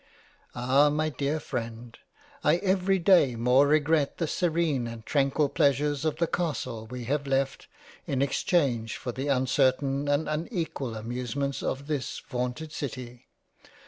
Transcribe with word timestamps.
Ah! 0.55 0.89
my 0.89 1.09
dear 1.09 1.37
Freind 1.39 1.97
I 2.43 2.55
every 2.55 2.97
day 2.97 3.35
more 3.35 3.67
regret 3.67 4.17
the 4.17 4.25
serene 4.25 4.87
and 4.87 5.05
tranquil 5.05 5.47
Pleasures 5.47 6.05
of 6.05 6.15
the 6.15 6.25
Castle 6.25 6.87
we 6.87 7.03
have 7.03 7.27
left, 7.27 7.67
in 8.07 8.19
exchange 8.23 8.97
for 8.97 9.11
the 9.11 9.27
uncertain 9.27 10.07
and 10.07 10.27
unequal 10.27 10.95
Amusements 10.95 11.61
of 11.61 11.85
this 11.85 12.17
vaunted 12.27 12.71
City. 12.71 13.27